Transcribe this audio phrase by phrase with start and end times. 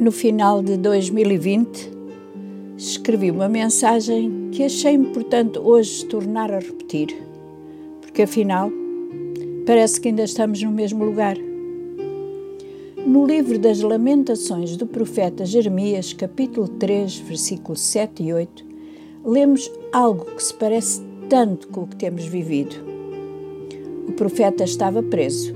[0.00, 1.90] No final de 2020,
[2.76, 7.08] escrevi uma mensagem que achei importante hoje tornar a repetir,
[8.00, 8.70] porque afinal
[9.66, 11.36] parece que ainda estamos no mesmo lugar.
[13.04, 18.64] No livro das Lamentações do profeta Jeremias, capítulo 3, versículos 7 e 8,
[19.24, 22.76] lemos algo que se parece tanto com o que temos vivido.
[24.06, 25.52] O profeta estava preso,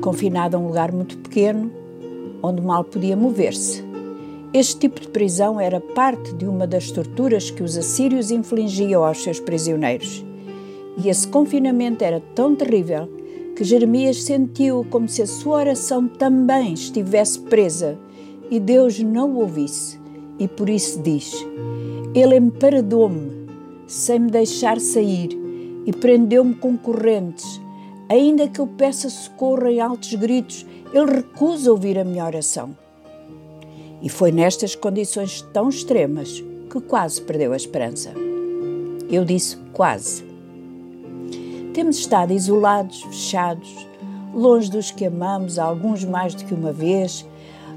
[0.00, 1.77] confinado a um lugar muito pequeno,
[2.42, 3.82] onde mal podia mover-se.
[4.52, 9.22] Este tipo de prisão era parte de uma das torturas que os assírios infligiam aos
[9.22, 10.24] seus prisioneiros.
[10.96, 13.08] E esse confinamento era tão terrível
[13.54, 17.98] que Jeremias sentiu como se a sua oração também estivesse presa
[18.50, 20.00] e Deus não o ouvisse.
[20.38, 21.34] E por isso diz:
[22.14, 23.48] Ele emparedou-me,
[23.86, 25.30] sem me deixar sair,
[25.84, 27.60] e prendeu-me com correntes.
[28.08, 32.74] Ainda que eu peça socorro em altos gritos, ele recusa ouvir a minha oração.
[34.00, 38.12] E foi nestas condições tão extremas que quase perdeu a esperança.
[39.10, 40.24] Eu disse quase.
[41.74, 43.86] Temos estado isolados, fechados,
[44.34, 47.26] longe dos que amamos, alguns mais do que uma vez,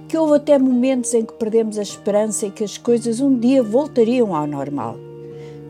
[0.07, 3.61] que houve até momentos em que perdemos a esperança e que as coisas um dia
[3.61, 4.97] voltariam ao normal.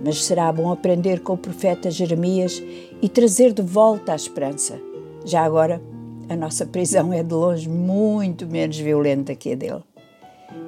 [0.03, 2.61] Mas será bom aprender com o profeta Jeremias
[3.01, 4.79] e trazer de volta a esperança.
[5.23, 5.81] Já agora,
[6.27, 9.83] a nossa prisão é de longe muito menos violenta que a dele.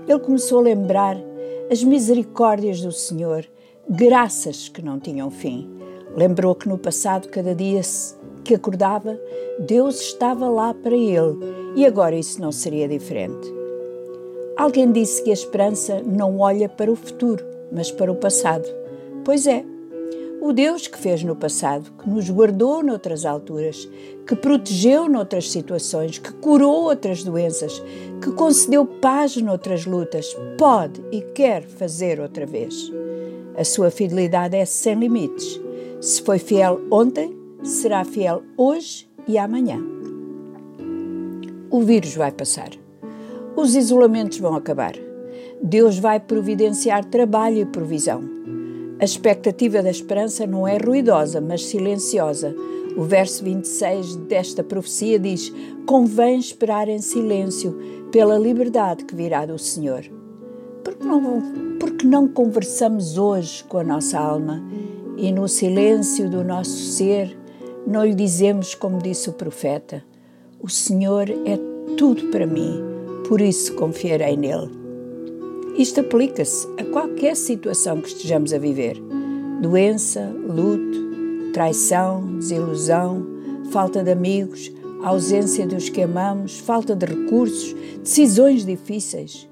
[0.07, 1.17] Ele começou a lembrar
[1.71, 3.45] as misericórdias do Senhor,
[3.89, 5.69] graças que não tinham fim.
[6.15, 7.81] Lembrou que no passado, cada dia
[8.43, 9.19] que acordava,
[9.59, 11.37] Deus estava lá para ele
[11.75, 13.51] e agora isso não seria diferente.
[14.55, 18.82] Alguém disse que a esperança não olha para o futuro, mas para o passado.
[19.23, 19.63] Pois é,
[20.41, 23.87] o Deus que fez no passado, que nos guardou noutras alturas,
[24.27, 27.81] que protegeu noutras situações, que curou outras doenças,
[28.21, 32.91] que concedeu paz noutras lutas, pode e quer fazer outra vez.
[33.55, 35.61] A sua fidelidade é sem limites.
[36.01, 37.33] Se foi fiel ontem,
[37.63, 39.81] será fiel hoje e amanhã.
[41.71, 42.71] O vírus vai passar.
[43.55, 44.93] Os isolamentos vão acabar.
[45.61, 48.42] Deus vai providenciar trabalho e provisão.
[48.99, 52.55] A expectativa da esperança não é ruidosa, mas silenciosa.
[52.95, 55.51] O verso 26 desta profecia diz:
[55.85, 57.77] Convém esperar em silêncio
[58.11, 60.03] pela liberdade que virá do Senhor.
[60.83, 64.63] Porque não, porque não conversamos hoje com a nossa alma
[65.17, 67.37] e no silêncio do nosso ser
[67.85, 70.03] não lhe dizemos, como disse o profeta:
[70.61, 71.57] O Senhor é
[71.97, 72.79] tudo para mim,
[73.27, 74.82] por isso confiarei nele.
[75.77, 79.01] Isto aplica-se a qualquer situação que estejamos a viver:
[79.59, 83.25] doença, luto, traição, desilusão,
[83.71, 84.71] falta de amigos,
[85.03, 89.49] ausência dos que amamos, falta de recursos, decisões difíceis.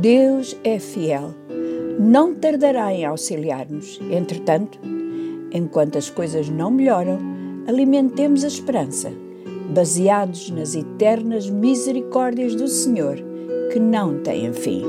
[0.00, 1.34] Deus é fiel.
[1.98, 4.00] Não tardará em auxiliar-nos.
[4.10, 4.78] Entretanto,
[5.52, 7.18] enquanto as coisas não melhoram,
[7.66, 9.12] alimentemos a esperança,
[9.74, 13.16] baseados nas eternas misericórdias do Senhor,
[13.72, 14.82] que não têm fim.